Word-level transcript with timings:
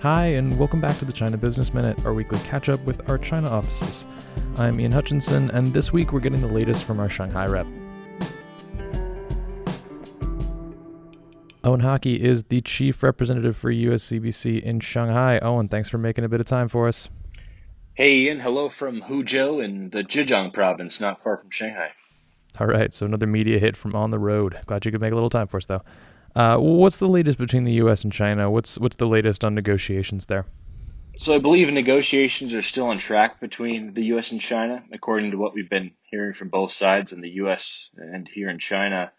Hi, 0.00 0.26
and 0.26 0.56
welcome 0.56 0.80
back 0.80 0.96
to 0.98 1.04
the 1.04 1.12
China 1.12 1.36
Business 1.36 1.74
Minute, 1.74 2.06
our 2.06 2.14
weekly 2.14 2.38
catch 2.40 2.68
up 2.68 2.80
with 2.84 3.10
our 3.10 3.18
China 3.18 3.50
offices. 3.50 4.06
I'm 4.56 4.78
Ian 4.78 4.92
Hutchinson, 4.92 5.50
and 5.50 5.74
this 5.74 5.92
week 5.92 6.12
we're 6.12 6.20
getting 6.20 6.40
the 6.40 6.46
latest 6.46 6.84
from 6.84 7.00
our 7.00 7.08
Shanghai 7.08 7.46
rep. 7.46 7.66
Owen 11.64 11.80
Haacke 11.80 12.16
is 12.16 12.44
the 12.44 12.60
chief 12.60 13.02
representative 13.02 13.56
for 13.56 13.72
USCBC 13.72 14.62
in 14.62 14.78
Shanghai. 14.78 15.40
Owen, 15.40 15.66
thanks 15.66 15.88
for 15.88 15.98
making 15.98 16.22
a 16.22 16.28
bit 16.28 16.38
of 16.38 16.46
time 16.46 16.68
for 16.68 16.86
us. 16.86 17.10
Hey 17.94 18.18
Ian, 18.20 18.38
hello 18.38 18.68
from 18.68 19.02
Huzhou 19.02 19.64
in 19.64 19.90
the 19.90 20.04
Zhejiang 20.04 20.52
province, 20.52 21.00
not 21.00 21.24
far 21.24 21.38
from 21.38 21.50
Shanghai. 21.50 21.90
All 22.60 22.68
right, 22.68 22.94
so 22.94 23.04
another 23.04 23.26
media 23.26 23.58
hit 23.58 23.76
from 23.76 23.96
on 23.96 24.12
the 24.12 24.18
road. 24.20 24.58
Glad 24.66 24.84
you 24.84 24.92
could 24.92 25.00
make 25.00 25.10
a 25.10 25.16
little 25.16 25.28
time 25.30 25.48
for 25.48 25.56
us, 25.56 25.66
though. 25.66 25.82
Uh, 26.34 26.56
what's 26.58 26.98
the 26.98 27.08
latest 27.08 27.38
between 27.38 27.64
the 27.64 27.72
U.S. 27.74 28.04
and 28.04 28.12
China? 28.12 28.50
What's 28.50 28.78
what's 28.78 28.96
the 28.96 29.06
latest 29.06 29.44
on 29.44 29.54
negotiations 29.54 30.26
there? 30.26 30.46
So 31.18 31.34
I 31.34 31.38
believe 31.38 31.68
negotiations 31.72 32.54
are 32.54 32.62
still 32.62 32.86
on 32.86 32.98
track 32.98 33.40
between 33.40 33.92
the 33.92 34.04
U.S. 34.06 34.30
and 34.30 34.40
China, 34.40 34.84
according 34.92 35.32
to 35.32 35.36
what 35.36 35.52
we've 35.52 35.68
been 35.68 35.90
hearing 36.02 36.32
from 36.32 36.48
both 36.48 36.70
sides 36.70 37.12
in 37.12 37.20
the 37.20 37.30
U.S. 37.42 37.90
and 37.96 38.28
here 38.28 38.48
in 38.48 38.60
China. 38.60 39.10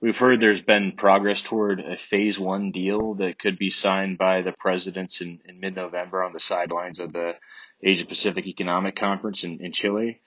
We've 0.00 0.16
heard 0.16 0.40
there's 0.40 0.62
been 0.62 0.92
progress 0.92 1.42
toward 1.42 1.80
a 1.80 1.96
phase 1.96 2.38
one 2.38 2.70
deal 2.70 3.14
that 3.14 3.38
could 3.38 3.58
be 3.58 3.68
signed 3.68 4.16
by 4.16 4.42
the 4.42 4.52
presidents 4.52 5.20
in, 5.20 5.40
in 5.44 5.60
mid-November 5.60 6.22
on 6.22 6.32
the 6.32 6.40
sidelines 6.40 7.00
of 7.00 7.12
the 7.12 7.34
Asia 7.82 8.06
Pacific 8.06 8.46
Economic 8.46 8.96
Conference 8.96 9.44
in, 9.44 9.58
in 9.60 9.72
Chile. 9.72 10.20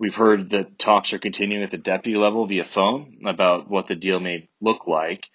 We've 0.00 0.16
heard 0.16 0.48
that 0.50 0.78
talks 0.78 1.12
are 1.12 1.18
continuing 1.18 1.62
at 1.62 1.70
the 1.70 1.76
deputy 1.76 2.16
level 2.16 2.46
via 2.46 2.64
phone 2.64 3.18
about 3.26 3.68
what 3.68 3.86
the 3.86 3.94
deal 3.94 4.18
may 4.18 4.48
look 4.58 4.86
like. 4.86 5.26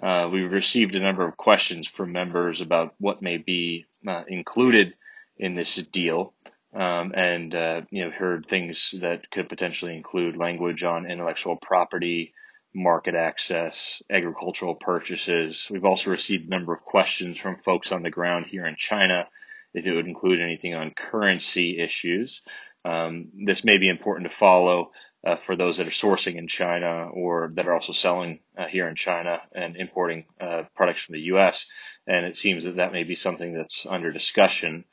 Uh, 0.00 0.28
we've 0.32 0.52
received 0.52 0.94
a 0.94 1.00
number 1.00 1.26
of 1.26 1.36
questions 1.36 1.88
from 1.88 2.12
members 2.12 2.60
about 2.60 2.94
what 2.98 3.20
may 3.20 3.38
be 3.38 3.86
uh, 4.06 4.22
included 4.28 4.94
in 5.38 5.56
this 5.56 5.74
deal, 5.74 6.34
um, 6.72 7.12
and 7.16 7.52
uh, 7.52 7.80
you 7.90 8.04
know 8.04 8.12
heard 8.12 8.46
things 8.46 8.94
that 9.00 9.28
could 9.28 9.48
potentially 9.48 9.96
include 9.96 10.36
language 10.36 10.84
on 10.84 11.10
intellectual 11.10 11.56
property, 11.56 12.32
market 12.72 13.16
access, 13.16 14.02
agricultural 14.08 14.76
purchases. 14.76 15.66
We've 15.68 15.84
also 15.84 16.10
received 16.10 16.46
a 16.46 16.50
number 16.50 16.72
of 16.72 16.82
questions 16.82 17.38
from 17.38 17.56
folks 17.56 17.90
on 17.90 18.04
the 18.04 18.10
ground 18.10 18.46
here 18.46 18.66
in 18.66 18.76
China 18.76 19.26
if 19.74 19.86
it 19.86 19.94
would 19.94 20.06
include 20.06 20.40
anything 20.40 20.74
on 20.74 20.90
currency 20.90 21.80
issues. 21.80 22.42
Um, 22.84 23.28
this 23.44 23.64
may 23.64 23.78
be 23.78 23.88
important 23.88 24.28
to 24.28 24.36
follow 24.36 24.90
uh, 25.24 25.36
for 25.36 25.54
those 25.54 25.76
that 25.76 25.86
are 25.86 25.90
sourcing 25.90 26.36
in 26.36 26.48
China 26.48 27.08
or 27.08 27.50
that 27.54 27.66
are 27.66 27.74
also 27.74 27.92
selling 27.92 28.40
uh, 28.58 28.66
here 28.66 28.88
in 28.88 28.96
China 28.96 29.40
and 29.54 29.76
importing 29.76 30.24
uh, 30.40 30.64
products 30.74 31.02
from 31.02 31.14
the 31.14 31.20
U.S. 31.20 31.66
And 32.06 32.26
it 32.26 32.36
seems 32.36 32.64
that 32.64 32.76
that 32.76 32.92
may 32.92 33.04
be 33.04 33.14
something 33.14 33.54
that's 33.54 33.86
under 33.88 34.10
discussion. 34.10 34.84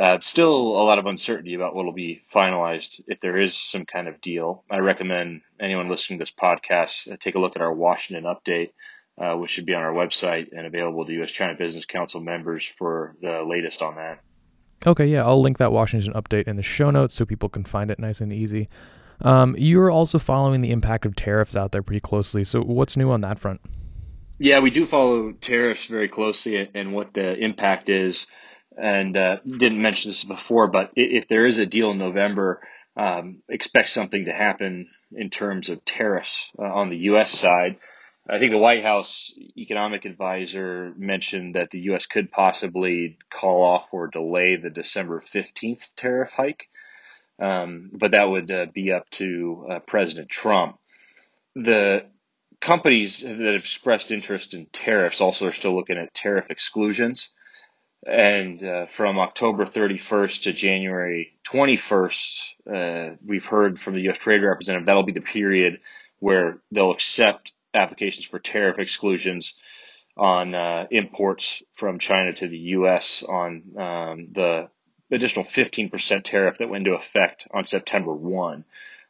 Uh, 0.00 0.20
still 0.20 0.54
a 0.54 0.84
lot 0.84 0.98
of 0.98 1.06
uncertainty 1.06 1.54
about 1.54 1.74
what 1.74 1.84
will 1.84 1.92
be 1.92 2.22
finalized 2.32 3.00
if 3.08 3.20
there 3.20 3.36
is 3.36 3.56
some 3.56 3.84
kind 3.84 4.08
of 4.08 4.20
deal. 4.20 4.64
I 4.70 4.78
recommend 4.78 5.42
anyone 5.60 5.88
listening 5.88 6.18
to 6.18 6.22
this 6.22 6.32
podcast 6.32 7.12
uh, 7.12 7.16
take 7.18 7.34
a 7.34 7.40
look 7.40 7.56
at 7.56 7.62
our 7.62 7.74
Washington 7.74 8.24
update, 8.24 8.70
uh, 9.18 9.34
which 9.34 9.50
should 9.50 9.66
be 9.66 9.74
on 9.74 9.82
our 9.82 9.92
website 9.92 10.48
and 10.52 10.66
available 10.66 11.04
to 11.04 11.12
U.S. 11.14 11.30
China 11.30 11.54
Business 11.54 11.84
Council 11.84 12.20
members 12.20 12.64
for 12.64 13.16
the 13.20 13.42
latest 13.42 13.82
on 13.82 13.96
that. 13.96 14.20
Okay, 14.86 15.06
yeah, 15.06 15.24
I'll 15.24 15.40
link 15.40 15.58
that 15.58 15.72
Washington 15.72 16.12
update 16.12 16.46
in 16.46 16.56
the 16.56 16.62
show 16.62 16.90
notes 16.90 17.14
so 17.14 17.26
people 17.26 17.48
can 17.48 17.64
find 17.64 17.90
it 17.90 17.98
nice 17.98 18.20
and 18.20 18.32
easy. 18.32 18.68
Um, 19.20 19.56
you're 19.58 19.90
also 19.90 20.18
following 20.18 20.60
the 20.60 20.70
impact 20.70 21.04
of 21.04 21.16
tariffs 21.16 21.56
out 21.56 21.72
there 21.72 21.82
pretty 21.82 22.00
closely. 22.00 22.44
So, 22.44 22.60
what's 22.62 22.96
new 22.96 23.10
on 23.10 23.20
that 23.22 23.40
front? 23.40 23.60
Yeah, 24.38 24.60
we 24.60 24.70
do 24.70 24.86
follow 24.86 25.32
tariffs 25.32 25.86
very 25.86 26.08
closely 26.08 26.68
and 26.72 26.92
what 26.92 27.12
the 27.12 27.36
impact 27.36 27.88
is. 27.88 28.28
And 28.80 29.16
uh, 29.16 29.38
didn't 29.44 29.82
mention 29.82 30.10
this 30.10 30.22
before, 30.22 30.68
but 30.68 30.92
if 30.94 31.26
there 31.26 31.44
is 31.44 31.58
a 31.58 31.66
deal 31.66 31.90
in 31.90 31.98
November, 31.98 32.60
um, 32.96 33.42
expect 33.48 33.88
something 33.88 34.26
to 34.26 34.32
happen 34.32 34.88
in 35.10 35.30
terms 35.30 35.68
of 35.68 35.84
tariffs 35.84 36.52
uh, 36.56 36.62
on 36.62 36.88
the 36.88 36.98
U.S. 36.98 37.32
side. 37.32 37.78
I 38.30 38.38
think 38.38 38.52
the 38.52 38.58
White 38.58 38.82
House 38.82 39.32
economic 39.56 40.04
advisor 40.04 40.92
mentioned 40.98 41.54
that 41.54 41.70
the 41.70 41.80
U.S. 41.80 42.04
could 42.04 42.30
possibly 42.30 43.16
call 43.30 43.62
off 43.62 43.88
or 43.92 44.06
delay 44.06 44.56
the 44.56 44.68
December 44.68 45.22
15th 45.22 45.88
tariff 45.96 46.30
hike, 46.30 46.68
um, 47.38 47.90
but 47.92 48.10
that 48.10 48.28
would 48.28 48.50
uh, 48.50 48.66
be 48.72 48.92
up 48.92 49.08
to 49.10 49.66
uh, 49.70 49.78
President 49.78 50.28
Trump. 50.28 50.78
The 51.54 52.04
companies 52.60 53.20
that 53.20 53.30
have 53.30 53.54
expressed 53.54 54.10
interest 54.10 54.52
in 54.52 54.66
tariffs 54.66 55.22
also 55.22 55.46
are 55.46 55.52
still 55.54 55.74
looking 55.74 55.96
at 55.96 56.12
tariff 56.12 56.50
exclusions. 56.50 57.30
And 58.06 58.62
uh, 58.62 58.86
from 58.86 59.18
October 59.18 59.64
31st 59.64 60.42
to 60.42 60.52
January 60.52 61.38
21st, 61.50 62.42
uh, 62.70 63.16
we've 63.24 63.46
heard 63.46 63.80
from 63.80 63.94
the 63.94 64.02
U.S. 64.02 64.18
Trade 64.18 64.42
Representative 64.42 64.86
that'll 64.86 65.02
be 65.02 65.12
the 65.12 65.20
period 65.22 65.80
where 66.20 66.60
they'll 66.70 66.92
accept 66.92 67.52
applications 67.74 68.24
for 68.24 68.38
tariff 68.38 68.78
exclusions 68.78 69.54
on 70.16 70.54
uh, 70.54 70.86
imports 70.90 71.62
from 71.74 71.98
China 71.98 72.32
to 72.32 72.48
the 72.48 72.58
U.S. 72.58 73.22
on 73.22 73.62
um, 73.78 74.28
the 74.32 74.68
additional 75.10 75.44
15% 75.44 76.24
tariff 76.24 76.58
that 76.58 76.68
went 76.68 76.86
into 76.86 76.98
effect 76.98 77.46
on 77.52 77.64
September 77.64 78.12
1. 78.12 78.64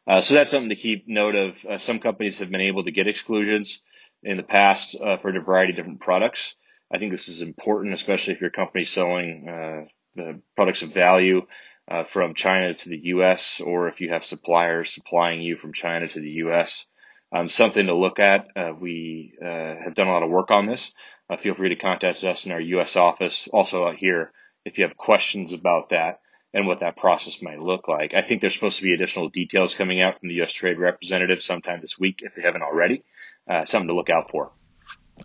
Uh, 0.07 0.21
so 0.21 0.35
that's 0.35 0.51
something 0.51 0.69
to 0.69 0.77
keep 0.77 1.09
note 1.09 1.35
of. 1.35 1.65
Uh, 1.65 1.79
some 1.79 1.99
companies 1.99 2.39
have 2.39 2.51
been 2.51 2.61
able 2.61 2.85
to 2.85 2.91
get 2.91 3.09
exclusions 3.09 3.81
in 4.23 4.37
the 4.37 4.43
past 4.43 4.97
uh, 5.01 5.17
for 5.17 5.35
a 5.35 5.41
variety 5.41 5.73
of 5.73 5.77
different 5.77 6.01
products. 6.01 6.55
I 6.91 6.99
think 6.99 7.11
this 7.11 7.29
is 7.29 7.43
important, 7.43 7.95
especially 7.95 8.35
if 8.35 8.41
your 8.41 8.51
company 8.51 8.83
is 8.83 8.91
selling 8.91 9.49
uh, 9.49 10.33
products 10.57 10.83
of 10.83 10.93
value 10.93 11.47
uh, 11.89 12.05
from 12.05 12.35
China 12.35 12.75
to 12.75 12.89
the 12.89 13.01
U.S. 13.05 13.61
or 13.61 13.89
if 13.89 14.01
you 14.01 14.11
have 14.11 14.25
suppliers 14.25 14.93
supplying 14.93 15.41
you 15.41 15.57
from 15.57 15.73
China 15.73 16.09
to 16.09 16.21
the 16.21 16.31
U.S 16.31 16.87
um, 17.33 17.49
something 17.49 17.87
to 17.87 17.95
look 17.95 18.19
at. 18.19 18.49
Uh, 18.57 18.73
we 18.79 19.35
uh, 19.43 19.47
have 19.85 19.95
done 19.95 20.07
a 20.07 20.13
lot 20.13 20.23
of 20.23 20.31
work 20.31 20.51
on 20.51 20.67
this. 20.67 20.91
Uh, 21.31 21.37
feel 21.37 21.55
free 21.55 21.71
to 21.71 21.77
contact 21.77 22.25
us 22.25 22.47
in 22.47 22.53
our 22.53 22.61
U.S. 22.61 22.97
office, 22.97 23.49
also 23.53 23.87
out 23.87 23.97
here, 23.97 24.33
if 24.65 24.79
you 24.79 24.85
have 24.85 24.97
questions 24.97 25.53
about 25.53 25.91
that 25.91 26.21
and 26.55 26.67
what 26.67 26.81
that 26.81 26.97
process 26.97 27.43
might 27.43 27.61
look 27.61 27.89
like. 27.89 28.15
I 28.15 28.23
think 28.23 28.41
there's 28.41 28.55
supposed 28.55 28.79
to 28.79 28.83
be 28.83 28.95
additional 28.95 29.29
details 29.29 29.75
coming 29.75 30.01
out 30.01 30.19
from 30.19 30.31
the 30.31 30.37
U.S. 30.37 30.53
Trade 30.53 30.79
Representative 30.79 31.43
sometime 31.43 31.81
this 31.81 31.99
week, 31.99 32.21
if 32.23 32.35
they 32.35 32.43
haven't 32.43 32.63
already. 32.63 33.05
Uh, 33.49 33.65
something 33.65 33.89
to 33.89 33.95
look 33.95 34.11
out 34.11 34.31
for. 34.31 34.51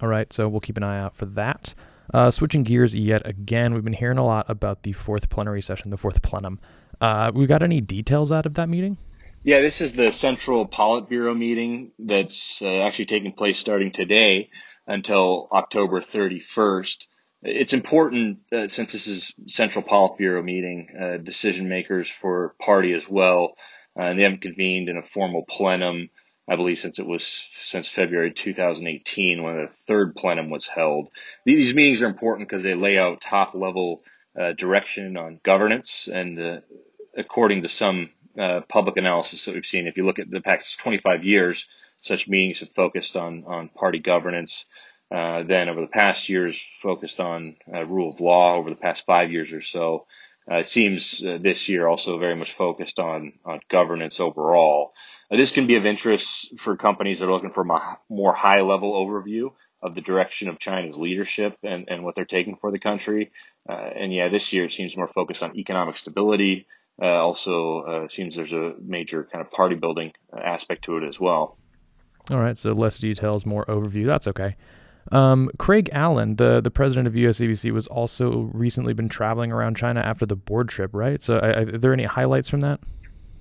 All 0.02 0.10
right, 0.10 0.32
so 0.34 0.50
we'll 0.50 0.62
keep 0.62 0.78
an 0.78 0.84
eye 0.84 1.00
out 1.00 1.16
for 1.16 1.26
that. 1.26 1.74
Uh, 2.14 2.30
switching 2.30 2.64
gears 2.64 2.96
yet 2.96 3.26
again, 3.26 3.74
we've 3.74 3.84
been 3.84 3.94
hearing 3.94 4.18
a 4.18 4.26
lot 4.26 4.46
about 4.50 4.84
the 4.84 4.92
fourth 4.92 5.30
plenary 5.30 5.62
session, 5.62 5.90
the 5.90 5.98
fourth 5.98 6.22
plenum. 6.22 6.60
Uh, 7.00 7.32
we 7.34 7.46
got 7.46 7.64
any 7.64 7.80
details 7.80 8.32
out 8.32 8.46
of 8.46 8.56
that 8.56 8.68
meeting? 8.68 8.98
Yeah, 9.46 9.60
this 9.60 9.82
is 9.82 9.92
the 9.92 10.14
Central 10.14 10.66
Politburo 10.66 11.38
meeting 11.38 11.92
that's 12.00 12.62
uh, 12.62 12.84
actually 12.84 13.08
taking 13.08 13.34
place 13.34 13.60
starting 13.60 13.92
today 13.92 14.50
until 14.88 15.50
October 15.52 16.00
31st. 16.00 17.08
It's 17.42 17.74
important 17.74 18.40
uh, 18.54 18.70
since 18.70 18.94
this 18.94 19.06
is 19.06 19.36
Central 19.48 19.84
Politburo 19.84 20.42
meeting, 20.42 20.88
uh, 20.98 21.18
decision 21.18 21.68
makers 21.68 22.10
for 22.10 22.56
party 22.58 22.94
as 22.94 23.10
well, 23.10 23.58
uh, 24.00 24.04
and 24.04 24.18
they 24.18 24.24
haven't 24.24 24.40
convened 24.40 24.88
in 24.88 24.96
a 24.96 25.04
formal 25.04 25.44
plenum, 25.44 26.10
I 26.48 26.56
believe, 26.56 26.80
since 26.80 27.00
it 27.00 27.06
was 27.06 27.26
since 27.64 27.90
February 27.90 28.32
2018 28.32 29.44
when 29.44 29.58
the 29.58 29.68
third 29.68 30.16
plenum 30.16 30.52
was 30.52 30.68
held. 30.68 31.10
These 31.44 31.76
meetings 31.76 32.02
are 32.02 32.08
important 32.08 32.48
because 32.48 32.64
they 32.64 32.76
lay 32.76 32.98
out 32.98 33.20
top 33.20 33.56
level 33.56 34.04
uh, 34.40 34.54
direction 34.54 35.18
on 35.18 35.42
governance 35.44 36.08
and 36.08 36.40
uh, 36.40 36.60
according 37.18 37.64
to 37.64 37.70
some 37.70 38.10
uh, 38.38 38.62
public 38.68 38.98
analysis 38.98 39.46
that 39.46 39.54
we've 39.54 39.66
seen, 39.66 39.88
if 39.88 39.98
you 39.98 40.06
look 40.06 40.20
at 40.20 40.30
the 40.30 40.42
past 40.42 40.80
25 40.80 41.24
years, 41.24 41.68
such 42.02 42.28
meetings 42.28 42.60
have 42.60 42.72
focused 42.72 43.16
on 43.16 43.44
on 43.46 43.70
party 43.70 44.00
governance. 44.00 44.66
Uh, 45.14 45.44
then 45.44 45.70
over 45.70 45.82
the 45.82 45.88
past 45.88 46.28
years, 46.28 46.60
focused 46.82 47.20
on 47.20 47.56
uh, 47.72 47.86
rule 47.86 48.12
of 48.12 48.20
law. 48.20 48.56
Over 48.56 48.72
the 48.72 48.76
past 48.76 49.06
five 49.06 49.32
years 49.32 49.52
or 49.52 49.62
so, 49.62 50.08
uh, 50.52 50.56
it 50.56 50.68
seems 50.68 51.24
uh, 51.24 51.38
this 51.40 51.70
year 51.70 51.88
also 51.88 52.18
very 52.18 52.36
much 52.36 52.54
focused 52.54 53.00
on 53.00 53.34
on 53.46 53.60
governance 53.70 54.20
overall. 54.20 54.94
This 55.30 55.52
can 55.52 55.68
be 55.68 55.76
of 55.76 55.86
interest 55.86 56.60
for 56.60 56.76
companies 56.76 57.20
that 57.20 57.30
are 57.30 57.32
looking 57.32 57.54
for 57.54 57.64
a 57.64 57.98
more 58.10 58.34
high 58.34 58.62
level 58.62 58.94
overview 58.94 59.52
of 59.82 59.96
the 59.96 60.02
direction 60.02 60.48
of 60.48 60.60
China's 60.60 60.98
leadership 60.98 61.58
and, 61.62 61.86
and 61.90 62.04
what 62.04 62.16
they're 62.16 62.26
taking 62.26 62.56
for 62.56 62.72
the 62.72 62.80
country. 62.80 63.32
and 63.68 64.14
yeah, 64.14 64.30
this 64.30 64.54
year 64.54 64.66
it 64.66 64.72
seems 64.72 64.96
more 64.96 65.08
focused 65.08 65.44
on 65.44 65.58
economic 65.58 65.98
stability, 65.98 66.68
uh, 67.02 67.06
also, 67.06 67.82
uh, 67.82 68.08
seems 68.08 68.36
there's 68.36 68.54
a 68.54 68.74
major 68.80 69.28
kind 69.32 69.44
of 69.44 69.52
party 69.52 69.76
building 69.76 70.14
aspect 70.38 70.86
to 70.86 70.98
it 70.98 71.04
as 71.04 71.20
well. 71.20 71.58
All 72.32 72.40
right, 72.40 72.58
so 72.58 72.74
less 72.74 73.00
details, 73.00 73.46
more 73.46 73.66
overview. 73.66 74.06
That's 74.06 74.28
okay. 74.28 74.56
Um, 75.12 75.50
Craig 75.58 75.90
Allen, 75.92 76.38
the 76.38 76.62
the 76.62 76.72
president 76.72 77.08
of 77.08 77.14
USCBC, 77.14 77.72
was 77.72 77.88
also 77.88 78.50
recently 78.54 78.94
been 78.94 79.10
traveling 79.10 79.52
around 79.52 79.76
China 79.76 80.00
after 80.00 80.26
the 80.26 80.36
board 80.36 80.70
trip, 80.70 80.92
right? 80.94 81.22
So, 81.22 81.40
I, 81.40 81.48
I, 81.48 81.62
are 81.62 81.78
there 81.78 81.94
any 81.94 82.06
highlights 82.06 82.48
from 82.48 82.62
that? 82.62 82.80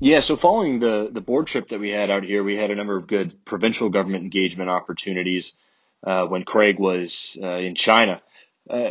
Yeah, 0.01 0.19
so 0.19 0.35
following 0.37 0.81
the 0.81 1.09
the 1.13 1.21
board 1.21 1.47
trip 1.47 1.69
that 1.69 1.79
we 1.79 1.91
had 1.91 2.11
out 2.11 2.25
here, 2.25 2.43
we 2.43 2.57
had 2.57 2.73
a 2.73 2.75
number 2.75 2.97
of 2.97 3.07
good 3.07 3.45
provincial 3.45 3.91
government 3.91 4.25
engagement 4.25 4.71
opportunities 4.71 5.55
uh, 6.05 6.27
when 6.27 6.45
Craig 6.45 6.81
was 6.81 7.39
uh, 7.41 7.47
in 7.47 7.77
China. 7.77 8.21
Uh, 8.69 8.91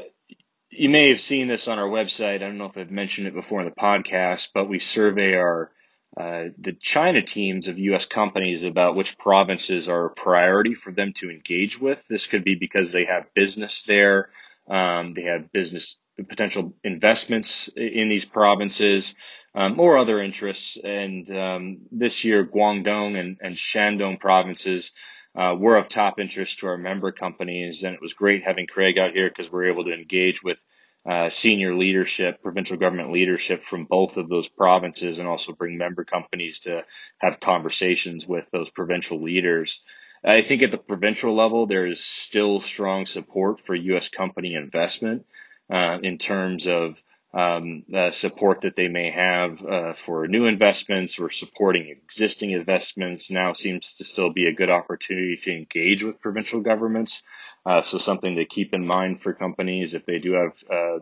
you 0.71 0.89
may 0.89 1.09
have 1.09 1.21
seen 1.21 1.47
this 1.47 1.67
on 1.67 1.79
our 1.79 1.87
website. 1.87 2.35
I 2.35 2.39
don't 2.39 2.57
know 2.57 2.65
if 2.65 2.77
I've 2.77 2.91
mentioned 2.91 3.27
it 3.27 3.33
before 3.33 3.59
in 3.59 3.65
the 3.65 3.71
podcast, 3.71 4.49
but 4.53 4.69
we 4.69 4.79
survey 4.79 5.35
our 5.35 5.71
uh, 6.17 6.45
the 6.57 6.73
China 6.73 7.21
teams 7.21 7.69
of 7.69 7.77
U.S. 7.79 8.05
companies 8.05 8.63
about 8.63 8.95
which 8.95 9.17
provinces 9.17 9.87
are 9.87 10.07
a 10.07 10.09
priority 10.09 10.73
for 10.73 10.91
them 10.91 11.13
to 11.13 11.29
engage 11.29 11.79
with. 11.79 12.05
This 12.07 12.27
could 12.27 12.43
be 12.43 12.55
because 12.55 12.91
they 12.91 13.05
have 13.05 13.33
business 13.33 13.83
there, 13.83 14.29
um, 14.67 15.13
they 15.13 15.23
have 15.23 15.51
business 15.53 15.97
potential 16.27 16.73
investments 16.83 17.69
in 17.75 18.09
these 18.09 18.25
provinces, 18.25 19.15
um, 19.55 19.79
or 19.79 19.97
other 19.97 20.21
interests. 20.21 20.77
And 20.83 21.29
um, 21.35 21.77
this 21.91 22.23
year, 22.23 22.45
Guangdong 22.45 23.17
and, 23.17 23.37
and 23.41 23.55
Shandong 23.55 24.19
provinces 24.19 24.91
uh, 25.35 25.55
were 25.57 25.77
of 25.77 25.87
top 25.87 26.19
interest 26.19 26.59
to 26.59 26.67
our 26.67 26.77
member 26.77 27.11
companies, 27.11 27.83
and 27.83 27.93
it 27.93 28.01
was 28.01 28.13
great 28.13 28.43
having 28.43 28.67
Craig 28.67 28.97
out 28.97 29.13
here 29.13 29.29
because 29.29 29.51
we're 29.51 29.71
able 29.71 29.85
to 29.85 29.93
engage 29.93 30.43
with 30.43 30.61
uh, 31.05 31.29
senior 31.29 31.75
leadership, 31.75 32.43
provincial 32.43 32.77
government 32.77 33.11
leadership 33.11 33.63
from 33.63 33.85
both 33.85 34.17
of 34.17 34.29
those 34.29 34.47
provinces, 34.47 35.19
and 35.19 35.27
also 35.27 35.53
bring 35.53 35.77
member 35.77 36.03
companies 36.03 36.59
to 36.59 36.85
have 37.17 37.39
conversations 37.39 38.27
with 38.27 38.45
those 38.51 38.69
provincial 38.69 39.21
leaders. 39.21 39.81
I 40.23 40.41
think 40.41 40.61
at 40.61 40.69
the 40.69 40.77
provincial 40.77 41.33
level, 41.33 41.65
there 41.65 41.87
is 41.87 42.03
still 42.03 42.61
strong 42.61 43.07
support 43.07 43.59
for 43.61 43.73
U.S. 43.73 44.09
company 44.09 44.53
investment 44.53 45.25
uh, 45.71 45.97
in 46.03 46.19
terms 46.19 46.67
of 46.67 47.01
um, 47.33 47.83
uh, 47.93 48.11
support 48.11 48.61
that 48.61 48.75
they 48.75 48.89
may 48.89 49.09
have 49.09 49.65
uh, 49.65 49.93
for 49.93 50.27
new 50.27 50.45
investments 50.45 51.17
or 51.17 51.29
supporting 51.29 51.87
existing 51.87 52.51
investments 52.51 53.31
now 53.31 53.53
seems 53.53 53.95
to 53.95 54.03
still 54.03 54.31
be 54.31 54.47
a 54.47 54.53
good 54.53 54.69
opportunity 54.69 55.37
to 55.37 55.55
engage 55.55 56.03
with 56.03 56.19
provincial 56.19 56.59
governments. 56.59 57.23
Uh, 57.65 57.81
so 57.81 57.97
something 57.97 58.35
to 58.35 58.45
keep 58.45 58.73
in 58.73 58.85
mind 58.85 59.21
for 59.21 59.33
companies 59.33 59.93
if 59.93 60.05
they 60.05 60.19
do 60.19 60.33
have 60.33 60.63
uh, 60.69 60.99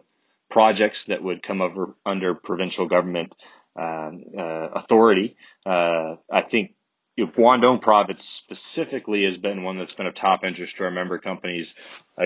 projects 0.49 1.05
that 1.05 1.23
would 1.23 1.41
come 1.41 1.61
over 1.61 1.95
under 2.05 2.35
provincial 2.35 2.85
government 2.85 3.35
um, 3.75 4.23
authority. 4.35 5.35
I 5.65 6.41
think 6.47 6.73
you 7.15 7.25
know, 7.25 7.31
Guangdong 7.31 7.81
province 7.81 8.23
specifically 8.23 9.23
has 9.25 9.37
been 9.37 9.63
one 9.63 9.77
that's 9.77 9.93
been 9.93 10.07
of 10.07 10.15
top 10.15 10.43
interest 10.43 10.77
to 10.77 10.83
our 10.83 10.91
member 10.91 11.17
companies, 11.17 11.75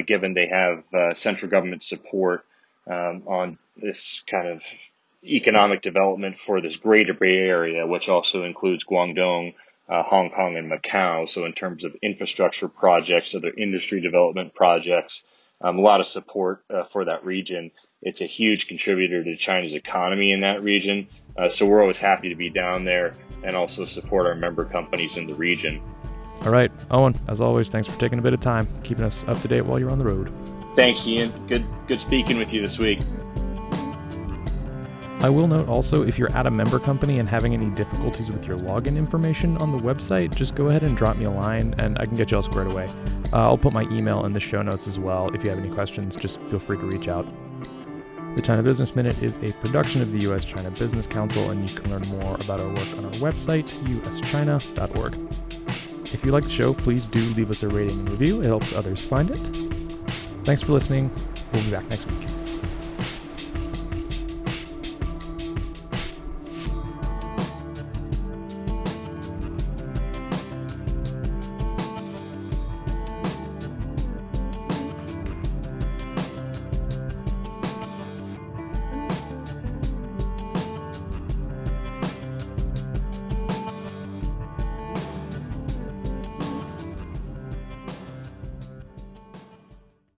given 0.05 0.33
they 0.33 0.47
have 0.47 1.15
central 1.15 1.49
government 1.49 1.83
support 1.83 2.45
um, 2.87 3.23
this 3.83 4.23
kind 4.27 4.47
of 4.47 4.63
economic 5.23 5.81
development 5.81 6.39
for 6.39 6.61
this 6.61 6.77
greater 6.77 7.13
Bay 7.13 7.37
Area, 7.37 7.85
which 7.85 8.09
also 8.09 8.43
includes 8.43 8.85
Guangdong, 8.85 9.53
uh, 9.89 10.03
Hong 10.03 10.29
Kong, 10.29 10.57
and 10.57 10.71
Macau. 10.71 11.27
So, 11.29 11.45
in 11.45 11.53
terms 11.53 11.83
of 11.83 11.95
infrastructure 12.01 12.67
projects, 12.67 13.35
other 13.35 13.51
industry 13.55 14.01
development 14.01 14.55
projects, 14.55 15.23
um, 15.61 15.77
a 15.77 15.81
lot 15.81 16.01
of 16.01 16.07
support 16.07 16.63
uh, 16.73 16.83
for 16.91 17.05
that 17.05 17.25
region. 17.25 17.71
It's 18.01 18.21
a 18.21 18.25
huge 18.25 18.67
contributor 18.67 19.23
to 19.23 19.37
China's 19.37 19.73
economy 19.73 20.33
in 20.33 20.41
that 20.41 20.63
region. 20.63 21.07
Uh, 21.37 21.49
so, 21.49 21.65
we're 21.65 21.81
always 21.81 21.99
happy 21.99 22.29
to 22.29 22.35
be 22.35 22.49
down 22.49 22.85
there 22.85 23.13
and 23.43 23.55
also 23.55 23.85
support 23.85 24.27
our 24.27 24.35
member 24.35 24.65
companies 24.65 25.17
in 25.17 25.27
the 25.27 25.35
region. 25.35 25.81
All 26.45 26.51
right, 26.51 26.71
Owen, 26.91 27.15
as 27.27 27.39
always, 27.39 27.69
thanks 27.69 27.87
for 27.87 27.97
taking 27.99 28.19
a 28.19 28.21
bit 28.21 28.33
of 28.33 28.39
time, 28.39 28.67
keeping 28.83 29.05
us 29.05 29.23
up 29.25 29.39
to 29.41 29.47
date 29.47 29.61
while 29.61 29.79
you're 29.79 29.91
on 29.91 29.99
the 29.99 30.05
road. 30.05 30.33
Thanks, 30.75 31.07
Ian. 31.07 31.31
Good, 31.47 31.65
good 31.87 31.99
speaking 31.99 32.37
with 32.37 32.51
you 32.51 32.61
this 32.61 32.79
week. 32.79 32.99
I 35.23 35.29
will 35.29 35.47
note 35.47 35.69
also 35.69 36.03
if 36.03 36.19
you're 36.19 36.31
at 36.33 36.47
a 36.47 36.51
member 36.51 36.79
company 36.79 37.17
and 37.19 37.29
having 37.29 37.53
any 37.53 37.69
difficulties 37.69 38.29
with 38.29 38.45
your 38.45 38.57
login 38.57 38.97
information 38.97 39.57
on 39.59 39.71
the 39.71 39.77
website, 39.81 40.35
just 40.35 40.53
go 40.53 40.67
ahead 40.67 40.83
and 40.83 40.97
drop 40.97 41.15
me 41.15 41.23
a 41.23 41.31
line 41.31 41.73
and 41.77 41.97
I 41.97 42.05
can 42.05 42.17
get 42.17 42.29
you 42.29 42.35
all 42.35 42.43
squared 42.43 42.67
away. 42.67 42.89
Uh, 43.31 43.37
I'll 43.37 43.57
put 43.57 43.71
my 43.71 43.83
email 43.83 44.25
in 44.25 44.33
the 44.33 44.41
show 44.41 44.61
notes 44.61 44.85
as 44.85 44.99
well. 44.99 45.33
If 45.33 45.45
you 45.45 45.49
have 45.49 45.59
any 45.59 45.73
questions, 45.73 46.17
just 46.17 46.41
feel 46.41 46.59
free 46.59 46.75
to 46.75 46.83
reach 46.83 47.07
out. 47.07 47.25
The 48.35 48.41
China 48.41 48.61
Business 48.63 48.97
Minute 48.97 49.17
is 49.23 49.37
a 49.37 49.53
production 49.53 50.01
of 50.01 50.11
the 50.11 50.19
U.S. 50.23 50.43
China 50.43 50.69
Business 50.71 51.07
Council, 51.07 51.51
and 51.51 51.69
you 51.69 51.73
can 51.73 51.89
learn 51.89 52.01
more 52.19 52.35
about 52.35 52.59
our 52.59 52.67
work 52.67 52.97
on 52.97 53.05
our 53.05 53.11
website, 53.11 53.71
uschina.org. 53.85 55.17
If 56.13 56.25
you 56.25 56.31
like 56.31 56.43
the 56.43 56.49
show, 56.49 56.73
please 56.73 57.07
do 57.07 57.21
leave 57.35 57.49
us 57.49 57.63
a 57.63 57.69
rating 57.69 57.99
and 57.99 58.09
review. 58.09 58.41
It 58.41 58.47
helps 58.47 58.73
others 58.73 59.05
find 59.05 59.31
it. 59.31 59.39
Thanks 60.43 60.61
for 60.61 60.73
listening. 60.73 61.09
We'll 61.53 61.63
be 61.63 61.71
back 61.71 61.87
next 61.89 62.07
week. 62.07 62.42